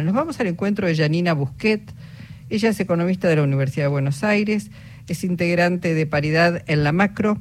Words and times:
Nos 0.00 0.14
vamos 0.14 0.40
al 0.40 0.46
encuentro 0.46 0.86
de 0.86 0.96
Janina 0.96 1.34
Busquet. 1.34 1.82
Ella 2.48 2.70
es 2.70 2.80
economista 2.80 3.28
de 3.28 3.36
la 3.36 3.42
Universidad 3.42 3.84
de 3.84 3.88
Buenos 3.88 4.24
Aires, 4.24 4.70
es 5.06 5.22
integrante 5.22 5.92
de 5.92 6.06
Paridad 6.06 6.62
en 6.66 6.82
la 6.82 6.92
Macro. 6.92 7.36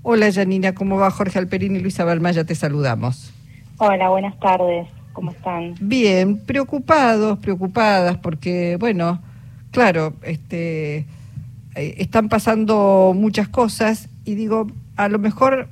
Hola 0.00 0.32
Janina, 0.32 0.74
¿cómo 0.74 0.96
va? 0.96 1.10
Jorge 1.10 1.38
Alperín 1.38 1.76
y 1.76 1.80
Luisa 1.80 2.04
Balmaya, 2.04 2.44
te 2.44 2.54
saludamos. 2.54 3.34
Hola, 3.76 4.08
buenas 4.08 4.40
tardes, 4.40 4.88
¿cómo 5.12 5.32
están? 5.32 5.74
Bien, 5.78 6.38
preocupados, 6.38 7.38
preocupadas, 7.38 8.16
porque, 8.16 8.78
bueno, 8.80 9.20
claro, 9.70 10.14
este, 10.22 11.00
eh, 11.74 11.96
están 11.98 12.30
pasando 12.30 13.12
muchas 13.14 13.48
cosas 13.48 14.08
y 14.24 14.36
digo, 14.36 14.68
a 14.96 15.10
lo 15.10 15.18
mejor 15.18 15.68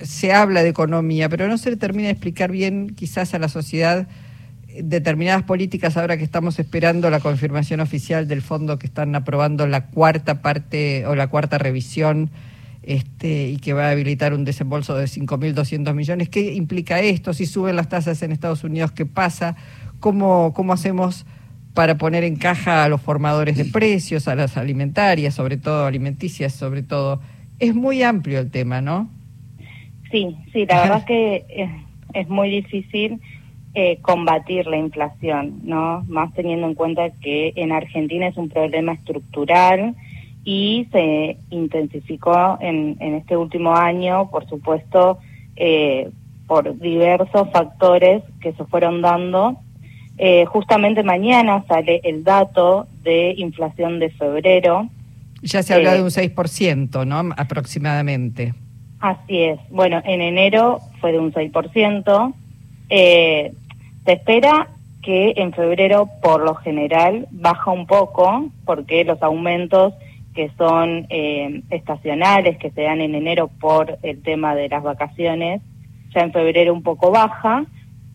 se 0.00 0.32
habla 0.32 0.62
de 0.62 0.70
economía, 0.70 1.28
pero 1.28 1.48
no 1.48 1.58
se 1.58 1.68
le 1.68 1.76
termina 1.76 2.06
de 2.06 2.12
explicar 2.12 2.50
bien 2.50 2.94
quizás 2.96 3.34
a 3.34 3.38
la 3.38 3.50
sociedad 3.50 4.08
determinadas 4.82 5.42
políticas 5.42 5.96
ahora 5.96 6.16
que 6.16 6.24
estamos 6.24 6.58
esperando 6.58 7.10
la 7.10 7.20
confirmación 7.20 7.80
oficial 7.80 8.28
del 8.28 8.42
fondo 8.42 8.78
que 8.78 8.86
están 8.86 9.14
aprobando 9.14 9.66
la 9.66 9.86
cuarta 9.86 10.42
parte 10.42 11.06
o 11.06 11.14
la 11.14 11.28
cuarta 11.28 11.58
revisión 11.58 12.30
este, 12.82 13.48
y 13.48 13.56
que 13.56 13.72
va 13.72 13.88
a 13.88 13.90
habilitar 13.90 14.32
un 14.32 14.44
desembolso 14.44 14.96
de 14.96 15.06
5.200 15.06 15.92
millones. 15.94 16.28
¿Qué 16.28 16.54
implica 16.54 17.00
esto? 17.00 17.34
Si 17.34 17.44
suben 17.44 17.76
las 17.76 17.88
tasas 17.88 18.22
en 18.22 18.32
Estados 18.32 18.64
Unidos, 18.64 18.92
¿qué 18.92 19.04
pasa? 19.04 19.56
¿Cómo, 20.00 20.52
cómo 20.54 20.72
hacemos 20.72 21.26
para 21.74 21.98
poner 21.98 22.24
en 22.24 22.36
caja 22.36 22.84
a 22.84 22.88
los 22.88 23.02
formadores 23.02 23.56
de 23.56 23.64
precios, 23.64 24.28
a 24.28 24.34
las 24.34 24.56
alimentarias, 24.56 25.34
sobre 25.34 25.56
todo 25.56 25.86
alimenticias, 25.86 26.52
sobre 26.52 26.82
todo? 26.82 27.20
Es 27.58 27.74
muy 27.74 28.02
amplio 28.02 28.38
el 28.38 28.50
tema, 28.50 28.80
¿no? 28.80 29.10
Sí, 30.10 30.36
sí, 30.52 30.64
la 30.66 30.82
verdad 30.82 30.98
es 30.98 31.04
que 31.04 31.44
es, 31.48 31.70
es 32.14 32.28
muy 32.28 32.50
difícil 32.50 33.20
eh, 33.78 33.98
combatir 34.00 34.66
la 34.68 34.78
inflación, 34.78 35.60
¿no? 35.62 36.02
Más 36.08 36.32
teniendo 36.32 36.66
en 36.66 36.72
cuenta 36.72 37.10
que 37.10 37.52
en 37.56 37.72
Argentina 37.72 38.26
es 38.26 38.38
un 38.38 38.48
problema 38.48 38.94
estructural 38.94 39.94
y 40.44 40.88
se 40.92 41.36
intensificó 41.50 42.56
en, 42.62 42.96
en 43.00 43.16
este 43.16 43.36
último 43.36 43.76
año, 43.76 44.30
por 44.30 44.48
supuesto, 44.48 45.18
eh, 45.56 46.08
por 46.46 46.78
diversos 46.78 47.50
factores 47.52 48.22
que 48.40 48.54
se 48.54 48.64
fueron 48.64 49.02
dando. 49.02 49.58
Eh, 50.16 50.46
justamente 50.46 51.02
mañana 51.02 51.62
sale 51.68 52.00
el 52.02 52.24
dato 52.24 52.86
de 53.02 53.34
inflación 53.36 53.98
de 53.98 54.08
febrero. 54.08 54.88
Ya 55.42 55.62
se 55.62 55.74
habla 55.74 55.92
de 55.92 56.02
un 56.02 56.08
6%, 56.08 57.06
¿no? 57.06 57.34
Aproximadamente. 57.36 58.54
Así 59.00 59.42
es. 59.42 59.60
Bueno, 59.68 60.00
en 60.06 60.22
enero 60.22 60.80
fue 60.98 61.12
de 61.12 61.18
un 61.18 61.30
6%. 61.30 62.32
Eh, 62.88 63.52
se 64.06 64.12
espera 64.12 64.68
que 65.02 65.34
en 65.36 65.52
febrero, 65.52 66.08
por 66.22 66.42
lo 66.42 66.54
general, 66.54 67.28
baja 67.30 67.70
un 67.70 67.86
poco, 67.86 68.48
porque 68.64 69.04
los 69.04 69.22
aumentos 69.22 69.94
que 70.34 70.50
son 70.56 71.06
eh, 71.10 71.62
estacionales, 71.70 72.58
que 72.58 72.70
se 72.70 72.82
dan 72.82 73.00
en 73.00 73.14
enero 73.14 73.48
por 73.48 73.98
el 74.02 74.22
tema 74.22 74.54
de 74.54 74.68
las 74.68 74.82
vacaciones, 74.82 75.62
ya 76.14 76.20
en 76.20 76.32
febrero 76.32 76.72
un 76.72 76.82
poco 76.82 77.10
baja, 77.10 77.66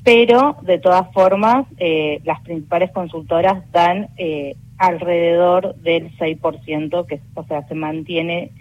pero 0.04 0.58
de 0.64 0.80
todas 0.80 1.12
formas 1.14 1.66
eh, 1.78 2.22
las 2.24 2.42
principales 2.42 2.92
consultoras 2.92 3.70
dan 3.72 4.10
eh, 4.18 4.56
alrededor 4.78 5.76
del 5.76 6.16
6%, 6.18 7.06
que 7.06 7.20
o 7.36 7.44
sea, 7.44 7.68
se 7.68 7.76
mantiene 7.76 8.52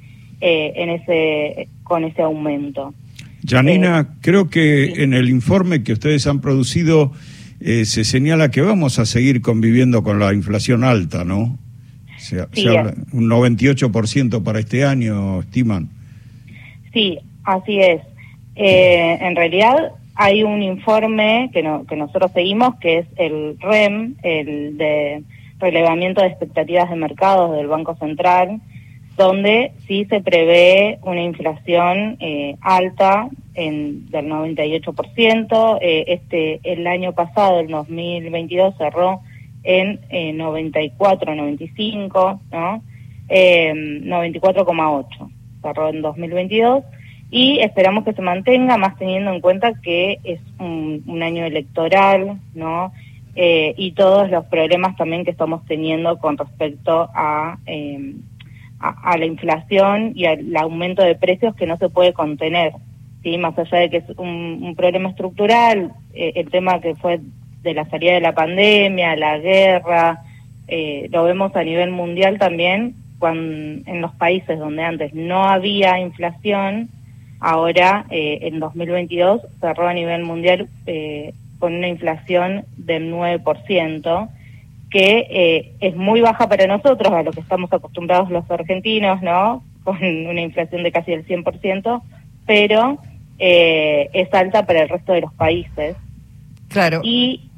en 0.42 0.88
ese 0.88 1.68
con 1.82 2.02
ese 2.04 2.22
aumento. 2.22 2.94
Janina, 3.46 4.00
eh, 4.00 4.14
creo 4.20 4.48
que 4.48 5.02
en 5.02 5.14
el 5.14 5.28
informe 5.28 5.82
que 5.82 5.92
ustedes 5.92 6.26
han 6.26 6.40
producido 6.40 7.12
eh, 7.60 7.84
se 7.84 8.04
señala 8.04 8.50
que 8.50 8.62
vamos 8.62 8.98
a 8.98 9.06
seguir 9.06 9.42
conviviendo 9.42 10.02
con 10.02 10.18
la 10.18 10.32
inflación 10.32 10.82
alta, 10.82 11.24
¿no? 11.24 11.58
Se, 12.16 12.44
sí, 12.52 12.68
habla, 12.68 12.94
un 13.12 13.28
98% 13.28 14.42
para 14.42 14.60
este 14.60 14.84
año, 14.84 15.40
estiman. 15.40 15.90
Sí, 16.92 17.18
así 17.44 17.80
es. 17.80 18.02
Eh, 18.56 19.18
en 19.20 19.36
realidad 19.36 19.92
hay 20.14 20.42
un 20.42 20.62
informe 20.62 21.50
que, 21.52 21.62
no, 21.62 21.84
que 21.86 21.96
nosotros 21.96 22.30
seguimos, 22.32 22.76
que 22.76 22.98
es 22.98 23.06
el 23.16 23.56
REM, 23.60 24.16
el 24.22 24.76
de 24.76 25.22
relevamiento 25.58 26.22
de 26.22 26.28
expectativas 26.28 26.88
de 26.88 26.96
mercados 26.96 27.56
del 27.56 27.68
Banco 27.68 27.94
Central, 27.96 28.60
donde 29.20 29.72
sí 29.86 30.06
se 30.06 30.22
prevé 30.22 30.98
una 31.02 31.22
inflación 31.22 32.16
eh, 32.20 32.56
alta 32.62 33.28
en, 33.52 34.10
del 34.10 34.26
98%. 34.26 35.78
Eh, 35.82 36.04
este 36.08 36.60
el 36.64 36.86
año 36.86 37.12
pasado, 37.12 37.60
el 37.60 37.68
2022, 37.68 38.78
cerró 38.78 39.20
en 39.62 40.00
eh, 40.08 40.32
94, 40.32 41.34
95, 41.34 42.40
¿no? 42.50 42.82
Eh, 43.28 43.74
94,8 43.74 45.30
cerró 45.60 45.90
en 45.90 46.00
2022 46.00 46.82
y 47.30 47.58
esperamos 47.60 48.04
que 48.04 48.14
se 48.14 48.22
mantenga, 48.22 48.78
más 48.78 48.96
teniendo 48.96 49.32
en 49.32 49.42
cuenta 49.42 49.74
que 49.82 50.18
es 50.24 50.40
un, 50.58 51.22
año 51.22 51.44
electoral, 51.44 52.40
¿no? 52.54 52.90
Eh, 53.36 53.74
y 53.76 53.92
todos 53.92 54.30
los 54.30 54.46
problemas 54.46 54.96
también 54.96 55.24
que 55.26 55.30
estamos 55.30 55.64
teniendo 55.66 56.18
con 56.18 56.38
respecto 56.38 57.10
a 57.14 57.58
eh, 57.66 58.14
a, 58.80 59.18
la 59.18 59.26
inflación 59.26 60.12
y 60.14 60.24
al 60.24 60.56
aumento 60.56 61.02
de 61.02 61.14
precios 61.14 61.54
que 61.54 61.66
no 61.66 61.76
se 61.76 61.90
puede 61.90 62.12
contener. 62.12 62.72
¿sí? 63.22 63.36
Más 63.36 63.56
allá 63.58 63.78
de 63.78 63.90
que 63.90 63.98
es 63.98 64.08
un, 64.16 64.74
problema 64.76 65.10
estructural, 65.10 65.92
eh, 66.14 66.32
el 66.36 66.50
tema 66.50 66.80
que 66.80 66.94
fue 66.94 67.20
de 67.62 67.74
la 67.74 67.88
salida 67.90 68.14
de 68.14 68.20
la 68.20 68.34
pandemia, 68.34 69.16
la 69.16 69.38
guerra, 69.38 70.22
eh, 70.68 71.08
lo 71.12 71.24
vemos 71.24 71.54
a 71.54 71.62
nivel 71.62 71.90
mundial 71.90 72.38
también, 72.38 72.94
cuando, 73.18 73.90
en 73.90 74.00
los 74.00 74.14
países 74.14 74.58
donde 74.58 74.82
antes 74.82 75.12
no 75.12 75.44
había 75.44 76.00
inflación, 76.00 76.88
ahora 77.38 78.06
eh, 78.08 78.38
en 78.42 78.60
2022 78.60 79.42
cerró 79.60 79.88
a 79.88 79.94
nivel 79.94 80.24
mundial 80.24 80.68
con 81.58 81.74
una 81.74 81.88
inflación 81.88 82.64
del 82.78 83.12
9%, 83.12 84.28
que 84.90 85.26
eh, 85.30 85.72
es 85.80 85.96
muy 85.96 86.20
baja 86.20 86.48
para 86.48 86.66
nosotros, 86.66 87.12
a 87.12 87.22
lo 87.22 87.30
que 87.30 87.40
estamos 87.40 87.72
acostumbrados 87.72 88.30
los 88.30 88.50
argentinos, 88.50 89.22
¿no? 89.22 89.64
Con 89.84 89.96
una 90.02 90.40
inflación 90.40 90.82
de 90.82 90.92
casi 90.92 91.12
el 91.12 91.26
100%, 91.26 92.02
pero 92.46 92.98
eh, 93.38 94.10
es 94.12 94.32
alta 94.34 94.66
para 94.66 94.82
el 94.82 94.88
resto 94.88 95.12
de 95.12 95.22
los 95.22 95.32
países. 95.34 95.96
Claro. 96.68 97.00
Y 97.02 97.50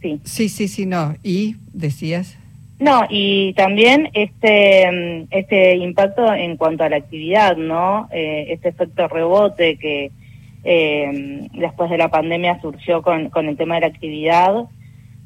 sí. 0.00 0.20
Sí, 0.24 0.48
sí, 0.48 0.68
sí, 0.68 0.86
no. 0.86 1.14
¿Y 1.22 1.56
decías? 1.72 2.38
No, 2.80 3.02
y 3.10 3.54
también 3.54 4.08
este 4.14 5.26
este 5.30 5.76
impacto 5.76 6.32
en 6.32 6.56
cuanto 6.56 6.84
a 6.84 6.88
la 6.88 6.96
actividad, 6.96 7.56
¿no? 7.56 8.08
Eh, 8.12 8.46
este 8.50 8.68
efecto 8.68 9.08
rebote 9.08 9.76
que 9.78 10.12
eh, 10.62 11.48
después 11.54 11.90
de 11.90 11.98
la 11.98 12.08
pandemia 12.08 12.60
surgió 12.60 13.02
con, 13.02 13.30
con 13.30 13.48
el 13.48 13.56
tema 13.56 13.76
de 13.76 13.80
la 13.82 13.86
actividad, 13.88 14.54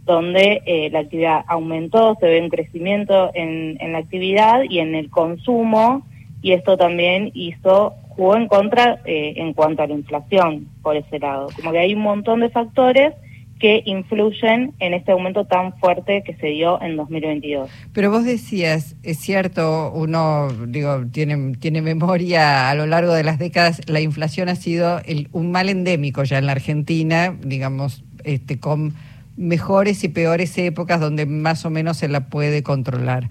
donde 0.05 0.63
eh, 0.67 0.91
la 0.91 1.01
actividad 1.01 1.45
aumentó, 1.47 2.17
se 2.21 2.27
ve 2.27 2.41
un 2.41 2.49
crecimiento 2.49 3.31
en, 3.35 3.77
en 3.81 3.93
la 3.93 3.99
actividad 3.99 4.63
y 4.69 4.81
en 4.81 4.95
el 4.95 5.11
consumo, 5.11 6.05
y 6.43 6.53
esto 6.53 6.77
también 6.77 7.31
hizo, 7.35 7.95
jugó 8.09 8.37
en 8.37 8.49
contra 8.49 9.01
eh, 9.05 9.35
en 9.37 9.53
cuanto 9.53 9.83
a 9.83 9.87
la 9.87 9.95
inflación 9.95 10.69
por 10.83 10.97
ese 10.97 11.19
lado. 11.19 11.49
Como 11.55 11.73
que 11.73 11.79
hay 11.79 11.95
un 11.95 12.03
montón 12.03 12.41
de 12.41 12.51
factores 12.51 13.15
que 13.61 13.81
influyen 13.87 14.75
en 14.81 14.93
este 14.93 15.13
aumento 15.13 15.45
tan 15.45 15.79
fuerte 15.79 16.25
que 16.27 16.35
se 16.35 16.49
dio 16.49 16.83
en 16.83 16.97
2022. 16.97 17.71
Pero 17.93 18.11
vos 18.11 18.25
decías, 18.25 18.97
es 19.05 19.19
cierto, 19.19 19.93
uno 19.95 20.49
digo 20.67 21.07
tiene 21.13 21.55
tiene 21.61 21.81
memoria 21.81 22.71
a 22.71 22.75
lo 22.75 22.87
largo 22.87 23.15
de 23.15 23.23
las 23.23 23.39
décadas, 23.39 23.81
la 23.89 24.01
inflación 24.01 24.49
ha 24.49 24.57
sido 24.57 25.01
el, 25.05 25.29
un 25.31 25.53
mal 25.53 25.69
endémico 25.69 26.25
ya 26.25 26.39
en 26.39 26.47
la 26.47 26.53
Argentina, 26.53 27.37
digamos, 27.41 28.03
este 28.25 28.59
con 28.59 28.95
mejores 29.37 30.05
y 30.05 30.09
peores 30.09 30.57
épocas 30.59 31.01
donde 31.01 31.27
más 31.27 31.65
o 31.65 31.71
menos 31.71 31.97
se 31.97 32.09
la 32.09 32.29
puede 32.29 32.63
controlar. 32.63 33.29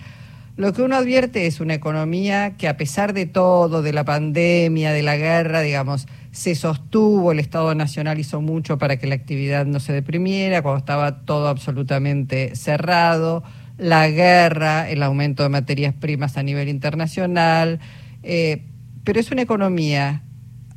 Lo 0.57 0.73
que 0.73 0.81
uno 0.81 0.95
advierte 0.95 1.47
es 1.47 1.59
una 1.59 1.73
economía 1.73 2.55
que 2.57 2.67
a 2.67 2.77
pesar 2.77 3.13
de 3.13 3.25
todo, 3.25 3.81
de 3.81 3.93
la 3.93 4.03
pandemia, 4.03 4.91
de 4.91 5.01
la 5.01 5.15
guerra, 5.15 5.61
digamos, 5.61 6.07
se 6.31 6.55
sostuvo, 6.55 7.31
el 7.31 7.39
Estado 7.39 7.73
Nacional 7.73 8.19
hizo 8.19 8.41
mucho 8.41 8.77
para 8.77 8.97
que 8.97 9.07
la 9.07 9.15
actividad 9.15 9.65
no 9.65 9.79
se 9.79 9.93
deprimiera, 9.93 10.61
cuando 10.61 10.79
estaba 10.79 11.23
todo 11.25 11.47
absolutamente 11.47 12.55
cerrado, 12.55 13.43
la 13.77 14.07
guerra, 14.09 14.89
el 14.89 15.01
aumento 15.03 15.43
de 15.43 15.49
materias 15.49 15.93
primas 15.93 16.37
a 16.37 16.43
nivel 16.43 16.69
internacional, 16.69 17.79
eh, 18.21 18.65
pero 19.03 19.19
es 19.19 19.31
una 19.31 19.41
economía, 19.41 20.21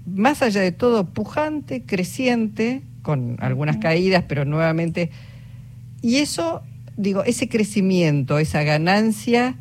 más 0.06 0.41
allá 0.41 0.61
de 0.61 0.73
todo, 0.73 1.12
pujante, 1.12 1.85
creciente, 1.85 2.82
con 3.05 3.37
algunas 3.39 3.77
caídas, 3.77 4.25
pero 4.27 4.45
nuevamente... 4.45 5.11
Y 6.03 6.17
eso, 6.17 6.62
digo, 6.97 7.23
ese 7.23 7.49
crecimiento, 7.49 8.39
esa 8.41 8.65
ganancia, 8.65 9.55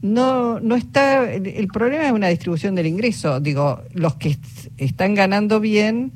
no, 0.00 0.60
no 0.60 0.76
está... 0.76 1.28
El 1.32 1.66
problema 1.66 2.06
es 2.06 2.12
una 2.12 2.28
distribución 2.28 2.76
del 2.76 2.86
ingreso. 2.86 3.40
Digo, 3.40 3.82
los 3.92 4.14
que 4.14 4.38
están 4.76 5.14
ganando 5.14 5.58
bien 5.58 6.12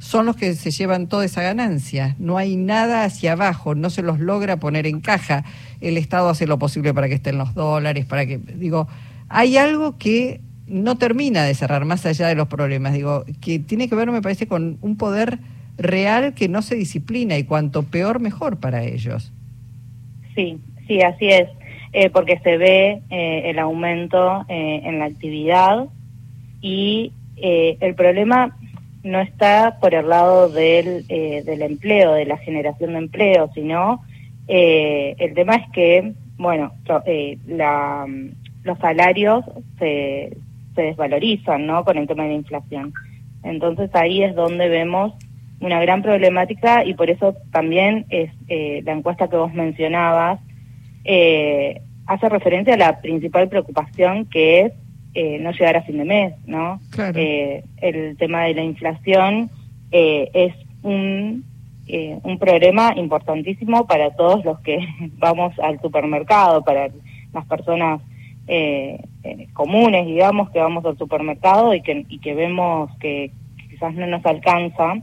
son 0.00 0.26
los 0.26 0.34
que 0.34 0.54
se 0.54 0.70
llevan 0.70 1.06
toda 1.06 1.24
esa 1.26 1.42
ganancia. 1.42 2.16
No 2.18 2.38
hay 2.38 2.56
nada 2.56 3.04
hacia 3.04 3.32
abajo, 3.32 3.74
no 3.74 3.90
se 3.90 4.02
los 4.02 4.18
logra 4.18 4.58
poner 4.58 4.86
en 4.86 5.00
caja. 5.00 5.44
El 5.80 5.96
Estado 5.96 6.30
hace 6.30 6.46
lo 6.46 6.58
posible 6.58 6.92
para 6.92 7.08
que 7.08 7.14
estén 7.14 7.38
los 7.38 7.54
dólares, 7.54 8.06
para 8.06 8.26
que, 8.26 8.38
digo, 8.38 8.88
hay 9.28 9.58
algo 9.58 9.98
que 9.98 10.40
no 10.66 10.96
termina 10.96 11.44
de 11.44 11.54
cerrar 11.54 11.84
más 11.84 12.06
allá 12.06 12.28
de 12.28 12.34
los 12.34 12.48
problemas, 12.48 12.92
digo, 12.94 13.24
que 13.40 13.58
tiene 13.58 13.88
que 13.88 13.94
ver, 13.94 14.10
me 14.10 14.22
parece, 14.22 14.46
con 14.46 14.78
un 14.80 14.96
poder 14.96 15.38
real 15.80 16.34
que 16.34 16.48
no 16.48 16.62
se 16.62 16.76
disciplina 16.76 17.36
y 17.38 17.44
cuanto 17.44 17.82
peor, 17.82 18.20
mejor 18.20 18.58
para 18.58 18.84
ellos. 18.84 19.32
Sí, 20.34 20.58
sí, 20.86 21.00
así 21.02 21.28
es, 21.28 21.48
eh, 21.92 22.10
porque 22.10 22.38
se 22.38 22.56
ve 22.56 23.02
eh, 23.10 23.42
el 23.46 23.58
aumento 23.58 24.44
eh, 24.48 24.82
en 24.84 24.98
la 24.98 25.06
actividad 25.06 25.86
y 26.60 27.12
el 27.42 27.94
problema 27.94 28.54
no 29.02 29.20
está 29.20 29.78
por 29.80 29.94
el 29.94 30.08
lado 30.08 30.48
del, 30.48 31.04
eh, 31.08 31.42
del 31.44 31.62
empleo, 31.62 32.12
de 32.12 32.26
la 32.26 32.36
generación 32.38 32.92
de 32.92 32.98
empleo, 32.98 33.50
sino 33.54 34.02
eh, 34.48 35.14
el 35.18 35.34
tema 35.34 35.56
es 35.56 35.70
que, 35.72 36.12
bueno, 36.36 36.72
eh, 37.06 37.38
la, 37.46 38.06
los 38.62 38.78
salarios 38.78 39.44
se, 39.78 40.36
se 40.74 40.82
desvalorizan, 40.82 41.66
¿no? 41.66 41.84
Con 41.84 41.96
el 41.96 42.06
tema 42.06 42.24
de 42.24 42.30
la 42.30 42.34
inflación. 42.36 42.92
Entonces 43.42 43.90
ahí 43.94 44.22
es 44.22 44.34
donde 44.34 44.68
vemos 44.68 45.14
una 45.60 45.80
gran 45.80 46.02
problemática 46.02 46.84
y 46.84 46.94
por 46.94 47.10
eso 47.10 47.36
también 47.52 48.06
es 48.08 48.30
la 48.48 48.92
encuesta 48.92 49.28
que 49.28 49.36
vos 49.36 49.52
mencionabas 49.52 50.40
hace 52.06 52.28
referencia 52.28 52.74
a 52.74 52.78
la 52.78 53.00
principal 53.00 53.48
preocupación 53.48 54.26
que 54.26 54.60
es 54.62 54.72
eh, 55.12 55.38
no 55.40 55.50
llegar 55.50 55.76
a 55.76 55.82
fin 55.82 55.98
de 55.98 56.04
mes, 56.04 56.34
¿no? 56.46 56.80
Eh, 57.16 57.64
el 57.78 58.16
tema 58.16 58.44
de 58.44 58.54
la 58.54 58.62
inflación 58.62 59.50
eh, 59.90 60.30
es 60.32 60.54
un, 60.82 61.44
un 62.22 62.38
problema 62.38 62.92
importantísimo 62.96 63.88
para 63.88 64.10
todos 64.10 64.44
los 64.44 64.60
que 64.60 64.78
vamos 65.18 65.52
al 65.58 65.80
supermercado, 65.80 66.62
para 66.62 66.90
las 67.32 67.46
personas 67.46 68.00
comunes, 69.52 70.06
digamos, 70.06 70.50
que 70.50 70.58
vamos 70.58 70.84
al 70.84 70.98
supermercado 70.98 71.72
y 71.72 71.82
que, 71.82 72.04
y 72.08 72.18
que 72.18 72.34
vemos 72.34 72.90
que 72.98 73.30
quizás 73.68 73.94
no 73.94 74.06
nos 74.08 74.26
alcanza. 74.26 74.94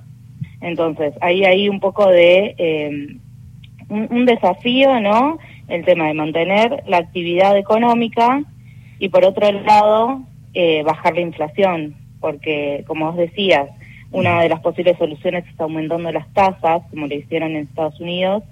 Entonces, 0.61 1.13
ahí 1.21 1.45
hay 1.45 1.69
un 1.69 1.79
poco 1.79 2.07
de 2.09 3.19
un, 3.89 4.07
un 4.09 4.25
desafío, 4.25 4.99
¿no? 4.99 5.37
El 5.67 5.85
tema 5.85 6.07
de 6.07 6.13
mantener 6.13 6.83
la 6.87 6.97
actividad 6.97 7.57
económica 7.57 8.43
y 8.99 9.09
por 9.09 9.25
otro 9.25 9.51
lado 9.51 10.21
eh, 10.53 10.81
bajar 10.83 11.13
la 11.13 11.21
inflación, 11.21 11.95
porque 12.19 12.83
como 12.87 13.09
os 13.09 13.17
decías, 13.17 13.69
una 14.11 14.41
de 14.41 14.49
las 14.49 14.61
posibles 14.61 14.97
soluciones 14.97 15.45
es 15.47 15.59
aumentando 15.59 16.11
las 16.11 16.31
tasas, 16.33 16.81
como 16.89 17.07
lo 17.07 17.13
hicieron 17.13 17.51
en 17.51 17.63
Estados 17.63 17.99
Unidos, 17.99 18.43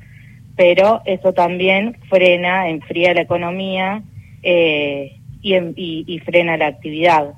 pero 0.56 1.02
eso 1.06 1.34
también 1.34 1.98
frena, 2.10 2.70
enfría 2.70 3.14
la 3.14 3.22
economía 3.22 4.04
eh, 4.44 5.18
y, 5.42 6.20
frena 6.20 6.58
la 6.58 6.68
actividad. 6.68 7.34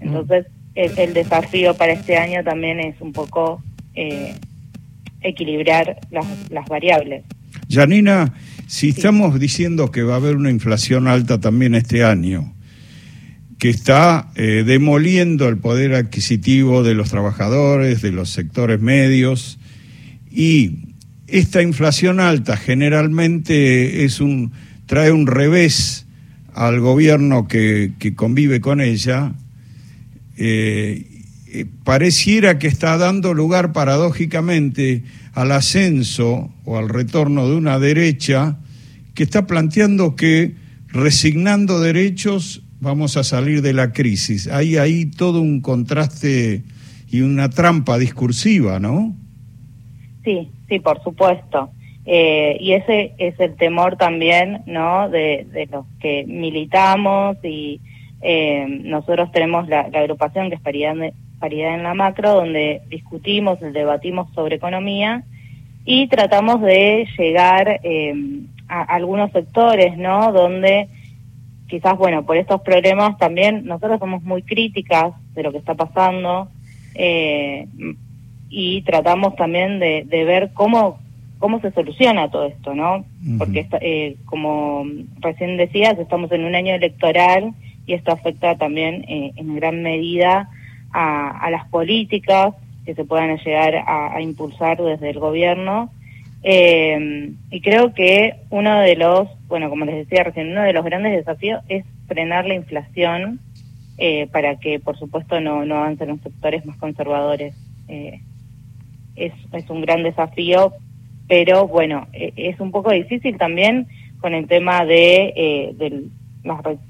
Entonces, 0.00 0.46
el, 0.74 1.14
desafío 1.14 1.74
para 1.74 1.92
este 1.92 2.16
año 2.16 2.44
también 2.44 2.78
es 2.80 3.00
un 3.00 3.12
poco 3.12 3.62
eh, 3.96 4.34
equilibrar 5.22 5.98
las, 6.10 6.26
las 6.50 6.66
variables. 6.68 7.24
Janina, 7.68 8.34
si 8.66 8.90
estamos 8.90 9.38
diciendo 9.40 9.90
que 9.90 10.02
va 10.02 10.14
a 10.14 10.16
haber 10.16 10.36
una 10.36 10.50
inflación 10.50 11.08
alta 11.08 11.40
también 11.40 11.74
este 11.74 12.04
año, 12.04 12.52
que 13.58 13.70
está 13.70 14.30
eh, 14.34 14.64
demoliendo 14.66 15.48
el 15.48 15.56
poder 15.56 15.94
adquisitivo 15.94 16.82
de 16.82 16.94
los 16.94 17.10
trabajadores, 17.10 18.02
de 18.02 18.12
los 18.12 18.30
sectores 18.30 18.80
medios, 18.80 19.58
y 20.30 20.94
esta 21.26 21.62
inflación 21.62 22.20
alta 22.20 22.56
generalmente 22.56 24.04
es 24.04 24.20
un, 24.20 24.52
trae 24.86 25.10
un 25.10 25.26
revés 25.26 26.06
al 26.54 26.80
gobierno 26.80 27.48
que, 27.48 27.92
convive 28.14 28.60
con 28.60 28.80
ella, 28.80 29.34
eh, 30.36 31.15
eh, 31.48 31.66
pareciera 31.84 32.58
que 32.58 32.66
está 32.66 32.96
dando 32.98 33.34
lugar 33.34 33.72
paradójicamente 33.72 35.04
al 35.32 35.52
ascenso 35.52 36.50
o 36.64 36.78
al 36.78 36.88
retorno 36.88 37.48
de 37.48 37.56
una 37.56 37.78
derecha 37.78 38.58
que 39.14 39.22
está 39.22 39.46
planteando 39.46 40.16
que 40.16 40.54
resignando 40.88 41.80
derechos 41.80 42.62
vamos 42.80 43.16
a 43.16 43.24
salir 43.24 43.62
de 43.62 43.72
la 43.72 43.92
crisis. 43.92 44.48
Hay 44.48 44.76
ahí 44.76 45.06
todo 45.06 45.40
un 45.40 45.60
contraste 45.60 46.62
y 47.10 47.20
una 47.20 47.48
trampa 47.48 47.98
discursiva, 47.98 48.78
¿no? 48.78 49.14
Sí, 50.24 50.50
sí, 50.68 50.80
por 50.80 51.02
supuesto. 51.02 51.70
Eh, 52.04 52.56
y 52.60 52.72
ese 52.72 53.14
es 53.18 53.38
el 53.40 53.56
temor 53.56 53.96
también, 53.96 54.62
¿no? 54.66 55.08
De, 55.08 55.68
los 55.70 55.86
que 56.00 56.24
militamos 56.26 57.36
y 57.42 57.80
eh, 58.22 58.66
nosotros 58.84 59.30
tenemos 59.32 59.68
la, 59.68 59.80
agrupación 59.80 60.48
que 60.48 60.56
es 60.56 60.60
paridad, 60.60 60.94
paridad 61.38 61.74
en 61.74 61.82
la 61.82 61.94
macro, 61.94 62.32
donde 62.32 62.82
discutimos, 62.88 63.60
debatimos 63.60 64.32
sobre 64.34 64.56
economía 64.56 65.24
y 65.84 66.08
tratamos 66.08 66.60
de 66.62 67.06
llegar 67.16 67.80
eh, 67.82 68.14
a 68.68 68.82
algunos 68.82 69.30
sectores, 69.30 69.96
¿no? 69.96 70.32
Donde 70.32 70.88
quizás, 71.68 71.96
bueno, 71.96 72.24
por 72.24 72.36
estos 72.36 72.60
problemas 72.62 73.16
también 73.18 73.64
nosotros 73.64 74.00
somos 74.00 74.22
muy 74.22 74.42
críticas 74.42 75.12
de 75.34 75.42
lo 75.42 75.52
que 75.52 75.58
está 75.58 75.74
pasando 75.74 76.48
eh, 76.94 77.66
y 78.48 78.82
tratamos 78.82 79.36
también 79.36 79.78
de, 79.78 80.04
ver 80.10 80.50
cómo 80.54 80.98
cómo 81.38 81.60
se 81.60 81.70
soluciona 81.70 82.30
todo 82.30 82.46
esto, 82.46 82.74
¿no? 82.74 83.04
Porque, 83.36 83.68
eh, 83.82 84.16
como 84.24 84.86
recién 85.20 85.58
decías, 85.58 85.98
estamos 85.98 86.32
en 86.32 86.44
un 86.44 86.54
año 86.54 86.74
electoral 86.74 87.52
y 87.86 87.92
esto 87.92 88.10
afecta 88.10 88.56
también 88.56 89.04
en 89.06 89.54
gran 89.54 89.82
medida 89.82 90.48
a 90.98 91.50
las 91.50 91.68
políticas 91.68 92.54
que 92.86 92.94
se 92.94 93.04
puedan 93.04 93.36
llegar 93.36 93.74
a, 93.86 94.18
impulsar 94.22 94.80
desde 94.80 95.10
el 95.10 95.18
gobierno. 95.18 95.90
Eh, 96.42 97.32
y 97.50 97.60
creo 97.60 97.92
que 97.92 98.36
uno 98.48 98.80
de 98.80 98.94
los, 98.94 99.28
bueno, 99.48 99.68
como 99.68 99.84
les 99.84 99.96
decía 99.96 100.22
recién, 100.22 100.52
uno 100.52 100.62
de 100.62 100.72
los 100.72 100.84
grandes 100.84 101.12
desafíos 101.12 101.62
es 101.68 101.84
frenar 102.06 102.46
la 102.46 102.54
inflación 102.54 103.40
eh, 103.98 104.28
para 104.30 104.56
que, 104.56 104.78
por 104.78 104.96
supuesto, 104.96 105.40
no, 105.40 105.64
no 105.64 105.78
avancen 105.78 106.08
los 106.08 106.20
sectores 106.20 106.64
más 106.64 106.78
conservadores. 106.78 107.54
Eh, 107.88 108.20
es, 109.16 109.32
es 109.52 109.68
un 109.68 109.80
gran 109.80 110.04
desafío, 110.04 110.72
pero 111.26 111.66
bueno, 111.66 112.06
es 112.12 112.60
un 112.60 112.70
poco 112.70 112.92
difícil 112.92 113.36
también 113.36 113.88
con 114.20 114.32
el 114.32 114.46
tema 114.46 114.84
de, 114.84 115.74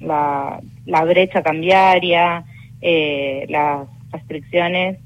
la, 0.00 0.60
la, 0.84 1.04
brecha 1.04 1.42
cambiaria, 1.42 2.44
las 3.48 3.86
restricciones 4.10 4.98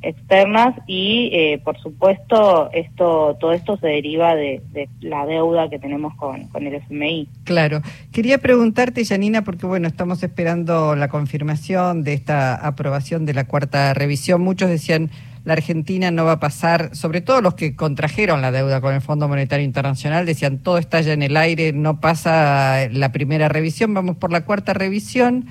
externas 0.00 0.76
y 0.86 1.30
eh, 1.32 1.60
por 1.64 1.76
supuesto 1.80 2.70
esto 2.72 3.36
todo 3.40 3.52
esto 3.52 3.76
se 3.78 3.88
deriva 3.88 4.36
de, 4.36 4.62
la 5.00 5.26
deuda 5.26 5.68
que 5.68 5.80
tenemos 5.80 6.14
con, 6.14 6.46
con, 6.48 6.66
el 6.66 6.74
FMI. 6.74 7.28
Claro. 7.44 7.82
Quería 8.12 8.38
preguntarte, 8.38 9.04
Janina, 9.04 9.42
porque 9.42 9.66
bueno, 9.66 9.88
estamos 9.88 10.22
esperando 10.22 10.94
la 10.94 11.08
confirmación 11.08 12.04
de 12.04 12.12
esta 12.12 12.54
aprobación 12.54 13.26
de 13.26 13.34
la 13.34 13.48
cuarta 13.48 13.92
revisión. 13.92 14.40
Muchos 14.40 14.68
decían 14.70 15.10
la 15.44 15.54
Argentina 15.54 16.10
no 16.10 16.26
va 16.26 16.32
a 16.32 16.40
pasar, 16.40 16.94
sobre 16.94 17.22
todo 17.22 17.40
los 17.40 17.54
que 17.54 17.74
contrajeron 17.74 18.42
la 18.42 18.52
deuda 18.52 18.80
con 18.80 18.94
el 18.94 19.00
Fondo 19.00 19.28
Monetario 19.28 19.64
Internacional, 19.64 20.26
decían 20.26 20.58
todo 20.58 20.78
está 20.78 21.00
ya 21.00 21.14
en 21.14 21.22
el 21.22 21.36
aire, 21.36 21.72
no 21.72 22.00
pasa 22.00 22.88
la 22.92 23.12
primera 23.12 23.48
revisión, 23.48 23.94
vamos 23.94 24.16
por 24.16 24.30
la 24.30 24.44
cuarta 24.44 24.74
revisión. 24.74 25.46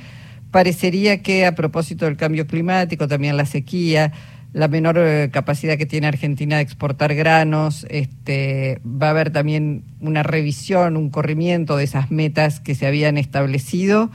Parecería 0.51 1.21
que 1.21 1.45
a 1.45 1.55
propósito 1.55 2.05
del 2.05 2.17
cambio 2.17 2.47
climático, 2.47 3.07
también 3.07 3.37
la 3.37 3.45
sequía, 3.45 4.13
la 4.53 4.67
menor 4.67 4.97
eh, 4.97 5.29
capacidad 5.31 5.77
que 5.77 5.85
tiene 5.85 6.07
Argentina 6.07 6.57
de 6.57 6.63
exportar 6.63 7.13
granos, 7.13 7.85
este, 7.89 8.79
va 8.85 9.07
a 9.07 9.09
haber 9.11 9.31
también 9.31 9.83
una 9.99 10.23
revisión, 10.23 10.97
un 10.97 11.09
corrimiento 11.09 11.77
de 11.77 11.83
esas 11.83 12.11
metas 12.11 12.59
que 12.59 12.73
se 12.73 12.87
habían 12.87 13.17
establecido. 13.17 14.09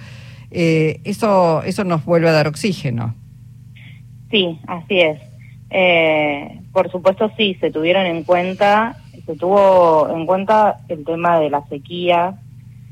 Eh, 0.51 1.01
eso, 1.05 1.63
eso 1.63 1.85
nos 1.85 2.05
vuelve 2.05 2.29
a 2.29 2.33
dar 2.33 2.49
oxígeno. 2.49 3.15
Sí, 4.31 4.59
así 4.67 5.01
es. 5.01 5.21
Eh, 5.71 6.61
por 6.73 6.91
supuesto, 6.91 7.31
sí, 7.37 7.57
se 7.61 7.71
tuvieron 7.71 8.07
en 8.07 8.25
cuenta, 8.25 8.97
se 9.27 9.37
tuvo 9.37 10.09
en 10.15 10.27
cuenta 10.27 10.79
el 10.89 11.05
tema 11.05 11.39
de 11.39 11.51
la 11.51 11.65
sequía, 11.69 12.39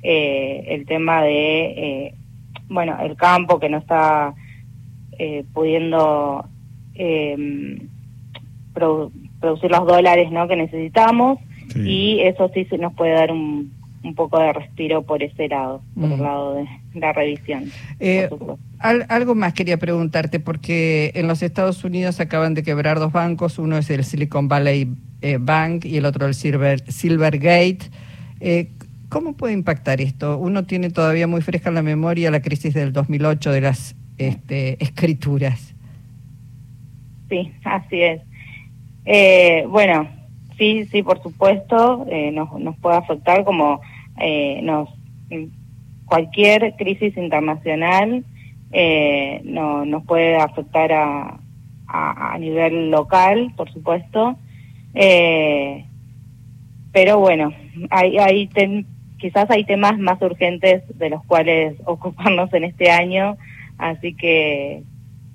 el 0.02 0.86
tema 0.86 1.22
de, 1.22 2.14
bueno, 2.70 2.96
el 3.02 3.16
campo 3.16 3.60
que 3.60 3.68
no 3.68 3.76
está 3.78 4.32
pudiendo 5.52 6.46
eh, 6.94 7.78
producir 8.72 9.70
los 9.70 9.86
dólares 9.86 10.32
¿no? 10.32 10.48
que 10.48 10.56
necesitamos 10.56 11.38
y 11.76 12.20
eso 12.20 12.50
sí 12.54 12.64
se 12.64 12.78
nos 12.78 12.94
puede 12.94 13.12
dar 13.12 13.30
un, 13.30 13.70
un 14.02 14.14
poco 14.14 14.38
de 14.38 14.52
respiro 14.52 15.02
por 15.02 15.22
ese 15.22 15.48
lado, 15.48 15.82
por 15.94 16.10
el 16.10 16.22
lado 16.22 16.54
de 16.54 16.68
la 16.94 17.12
revisión. 17.12 17.70
Eh, 17.98 18.28
algo 18.78 19.34
más 19.34 19.52
quería 19.52 19.76
preguntarte, 19.76 20.40
porque 20.40 21.12
en 21.14 21.28
los 21.28 21.42
Estados 21.42 21.84
Unidos 21.84 22.18
acaban 22.20 22.54
de 22.54 22.62
quebrar 22.62 22.98
dos 22.98 23.12
bancos, 23.12 23.58
uno 23.58 23.76
es 23.76 23.90
el 23.90 24.04
Silicon 24.04 24.48
Valley 24.48 24.88
eh, 25.20 25.38
Bank 25.40 25.84
y 25.84 25.98
el 25.98 26.06
otro 26.06 26.26
el 26.26 26.34
Silver, 26.34 26.80
Silvergate. 26.90 27.90
Eh, 28.40 28.70
¿Cómo 29.10 29.34
puede 29.34 29.52
impactar 29.52 30.00
esto? 30.00 30.38
Uno 30.38 30.64
tiene 30.64 30.88
todavía 30.88 31.26
muy 31.26 31.42
fresca 31.42 31.68
en 31.68 31.74
la 31.74 31.82
memoria 31.82 32.30
la 32.30 32.40
crisis 32.40 32.72
del 32.72 32.94
2008 32.94 33.52
de 33.52 33.60
las 33.60 33.94
este, 34.16 34.82
escrituras. 34.82 35.74
Sí, 37.28 37.52
así 37.64 38.00
es. 38.02 38.22
Eh, 39.04 39.66
bueno, 39.68 40.08
sí, 40.56 40.86
sí, 40.86 41.02
por 41.02 41.22
supuesto, 41.22 42.06
eh, 42.10 42.30
nos, 42.32 42.58
nos 42.58 42.76
puede 42.78 42.96
afectar 42.96 43.44
como 43.44 43.82
eh, 44.18 44.60
nos 44.62 44.88
cualquier 46.06 46.74
crisis 46.76 47.16
internacional 47.16 48.24
eh, 48.72 49.40
no, 49.44 49.84
nos 49.84 50.04
puede 50.04 50.36
afectar 50.36 50.92
a, 50.92 51.40
a, 51.86 52.38
nivel 52.38 52.90
local, 52.90 53.52
por 53.56 53.72
supuesto. 53.72 54.36
Eh, 54.94 55.84
pero 56.92 57.18
bueno, 57.18 57.52
hay, 57.90 58.18
hay 58.18 58.48
quizás 59.20 59.50
hay 59.50 59.64
temas 59.64 59.98
más 59.98 60.20
urgentes 60.22 60.82
de 60.98 61.10
los 61.10 61.24
cuales 61.24 61.76
ocuparnos 61.84 62.52
en 62.54 62.64
este 62.64 62.90
año, 62.90 63.36
así 63.78 64.14
que 64.14 64.82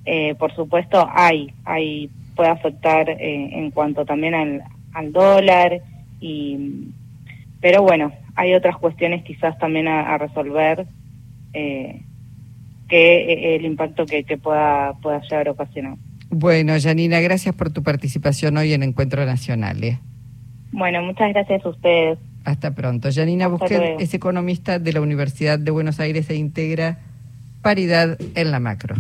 eh, 0.06 0.36
por 0.36 0.54
supuesto 0.56 1.08
hay, 1.12 1.54
hay 1.64 2.10
puede 2.36 2.50
afectar 2.50 3.10
eh, 3.10 3.50
en 3.54 3.72
cuanto 3.72 4.06
también 4.06 4.36
al, 4.36 4.64
al 4.94 5.12
dólar 5.12 5.82
y 6.20 6.90
pero 7.62 7.82
bueno 7.82 8.12
hay 8.36 8.54
otras 8.54 8.78
cuestiones 8.78 9.24
quizás 9.24 9.58
también 9.58 9.88
a, 9.88 10.18
resolver 10.18 10.86
eh, 11.54 12.02
que 12.90 13.34
eh, 13.34 13.56
el 13.56 13.66
impacto 13.66 14.06
que, 14.06 14.24
que 14.24 14.38
pueda 14.38 14.94
pueda 15.02 15.22
llegar 15.22 15.48
a 15.48 15.52
ocasionar 15.52 15.98
bueno 16.30 16.74
Janina 16.80 17.20
gracias 17.22 17.56
por 17.56 17.72
tu 17.72 17.82
participación 17.82 18.58
hoy 18.58 18.74
en 18.74 18.84
Encuentro 18.84 19.26
Nacional 19.26 19.84
¿eh? 19.84 20.00
bueno 20.72 21.02
muchas 21.02 21.30
gracias 21.34 21.66
a 21.66 21.70
ustedes 21.70 22.20
hasta 22.46 22.74
pronto. 22.74 23.10
Janina 23.12 23.48
Busquet 23.48 24.00
es 24.00 24.14
economista 24.14 24.80
de 24.80 24.94
la 24.94 25.02
Universidad 25.02 25.60
de 25.60 25.72
Buenos 25.72 26.00
Aires 26.00 26.30
e 26.30 26.36
integra 26.36 27.00
paridad 27.62 28.18
en 28.36 28.52
la 28.52 28.60
macro 28.60 28.96